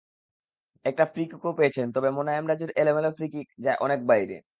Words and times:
একটা 0.85 1.03
ফ্রি-কিকও 1.05 1.51
পেয়েছেন, 1.57 1.87
তবে 1.93 2.09
মোনায়েম 2.11 2.45
রাজুর 2.47 2.71
এলোমেলো 2.75 3.09
ফ্রি-কিক 3.11 3.47
যায় 3.59 3.77
অনেক 3.81 3.99
বাইরে। 4.07 4.35